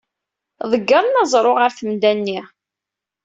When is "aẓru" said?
1.21-1.53